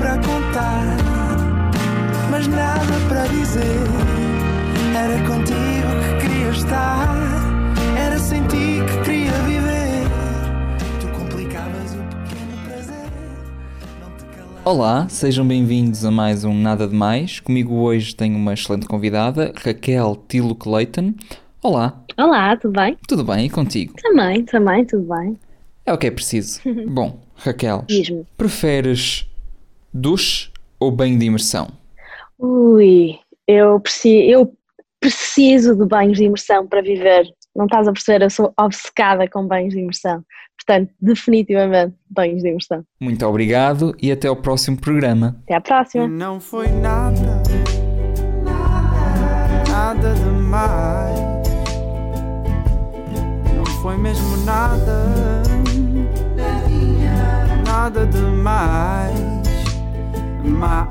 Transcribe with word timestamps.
para 0.00 0.16
contar, 0.16 0.96
mas 2.30 2.46
nada 2.46 2.80
para 3.06 3.26
dizer. 3.26 3.60
Era 4.96 5.18
contigo 5.26 5.90
que 6.00 6.26
queria 6.26 6.48
estar, 6.48 7.14
era 7.98 8.18
sem 8.18 8.42
ti 8.44 8.78
que 8.88 9.04
queria 9.04 9.32
viver. 9.42 10.08
Tu 11.02 11.08
complicavas 11.08 11.92
o 11.92 11.98
pequeno 11.98 12.64
prazer. 12.64 13.10
Não 14.00 14.10
te 14.16 14.24
calava. 14.34 14.60
Olá, 14.64 15.06
sejam 15.10 15.46
bem-vindos 15.46 16.02
a 16.02 16.10
mais 16.10 16.44
um 16.44 16.54
Nada 16.54 16.88
de 16.88 16.94
Mais. 16.94 17.38
Comigo 17.38 17.74
hoje 17.74 18.16
tenho 18.16 18.38
uma 18.38 18.54
excelente 18.54 18.86
convidada, 18.86 19.52
Raquel 19.62 20.16
Tilo 20.26 20.54
Clayton. 20.54 21.12
Olá, 21.62 22.02
Olá, 22.16 22.56
tudo 22.56 22.72
bem? 22.72 22.96
tudo 23.06 23.22
bem? 23.22 23.44
E 23.44 23.50
contigo? 23.50 23.92
Também, 24.00 24.46
também, 24.46 24.82
tudo 24.86 25.06
bem. 25.14 25.38
É 25.84 25.92
o 25.92 25.98
que 25.98 26.06
é 26.06 26.10
preciso. 26.10 26.58
Bom, 26.88 27.20
Raquel, 27.36 27.84
preferes 28.38 29.29
duche 29.92 30.50
ou 30.78 30.90
banho 30.90 31.18
de 31.18 31.26
imersão? 31.26 31.68
Ui, 32.38 33.18
eu 33.46 33.78
preciso, 33.80 34.30
eu 34.30 34.52
preciso 34.98 35.76
de 35.76 35.84
banhos 35.84 36.18
de 36.18 36.24
imersão 36.24 36.66
para 36.66 36.82
viver. 36.82 37.26
Não 37.54 37.64
estás 37.64 37.88
a 37.88 37.92
perceber? 37.92 38.24
Eu 38.24 38.30
sou 38.30 38.52
obcecada 38.58 39.28
com 39.28 39.46
banhos 39.46 39.74
de 39.74 39.80
imersão. 39.80 40.24
Portanto, 40.56 40.92
definitivamente, 41.00 41.94
banhos 42.08 42.42
de 42.42 42.48
imersão. 42.48 42.84
Muito 43.00 43.26
obrigado 43.26 43.94
e 44.00 44.12
até 44.12 44.28
ao 44.28 44.36
próximo 44.36 44.78
programa. 44.78 45.36
Até 45.44 45.54
à 45.54 45.60
próxima. 45.60 46.06
Não 46.06 46.38
foi 46.38 46.68
nada, 46.68 47.42
nada 49.68 50.14
demais. 50.14 51.20
Não 53.56 53.64
foi 53.82 53.96
mesmo 53.96 54.36
nada, 54.44 55.42
nada 57.66 58.06
demais. 58.06 59.29
Mais. 60.42 60.86